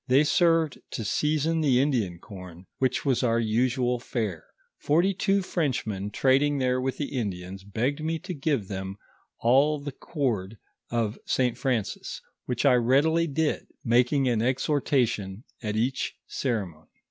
They 0.07 0.23
served 0.23 0.79
to 0.93 1.05
season 1.05 1.61
the 1.61 1.79
Indian 1.79 2.17
corn, 2.17 2.65
which 2.79 3.01
Avas 3.01 3.21
our 3.21 3.39
usual 3.39 3.99
faro. 3.99 4.41
Forty 4.79 5.13
two 5.13 5.43
Frenchmen 5.43 6.09
trading 6.09 6.57
there 6.57 6.81
with 6.81 6.97
the 6.97 7.15
Indians 7.15 7.63
begged 7.63 8.03
me 8.03 8.17
to 8.17 8.33
give 8.33 8.67
them 8.67 8.97
all 9.37 9.77
the 9.79 9.91
cord 9.91 10.57
of 10.89 11.19
St. 11.25 11.55
Francis, 11.55 12.19
which 12.45 12.65
I 12.65 12.73
readily 12.73 13.27
did, 13.27 13.67
making 13.83 14.27
an 14.27 14.41
exhortation 14.41 15.43
at 15.61 15.75
each 15.75 16.15
ceremony. 16.25 16.89